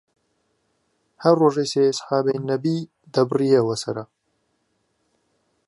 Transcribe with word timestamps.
هەر 1.23 1.35
ڕوژەی 1.41 1.71
سێ 1.73 1.83
ئەسحابەی 1.89 2.43
نەبی 2.49 2.77
دەبڕیەوە 3.13 3.75
سەرە 3.83 4.05